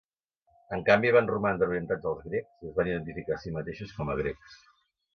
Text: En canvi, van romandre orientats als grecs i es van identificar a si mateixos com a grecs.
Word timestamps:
En 0.77 0.81
canvi, 0.87 1.11
van 1.17 1.29
romandre 1.33 1.69
orientats 1.73 2.09
als 2.13 2.25
grecs 2.31 2.65
i 2.67 2.73
es 2.73 2.75
van 2.81 2.93
identificar 2.95 3.39
a 3.39 3.41
si 3.45 3.57
mateixos 3.61 3.97
com 4.01 4.15
a 4.17 4.21
grecs. 4.25 4.61